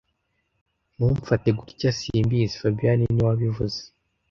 Ntumfate 0.95 1.49
gutya 1.57 1.89
sibyiza 1.97 2.55
fabien 2.61 2.97
niwe 3.03 3.23
wabivuze 3.29 3.79